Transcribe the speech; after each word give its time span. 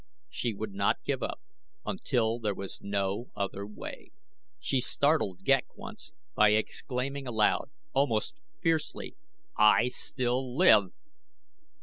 She 0.31 0.55
would 0.55 0.73
not 0.73 1.03
give 1.05 1.21
up 1.21 1.41
until 1.85 2.39
there 2.39 2.55
was 2.55 2.79
no 2.81 3.29
other 3.35 3.67
way. 3.67 4.09
She 4.59 4.81
startled 4.81 5.43
Ghek 5.43 5.77
once 5.77 6.11
by 6.33 6.53
exclaiming 6.53 7.27
aloud, 7.27 7.69
almost 7.93 8.41
fiercely: 8.63 9.15
"I 9.55 9.89
still 9.89 10.57
live!" 10.57 10.89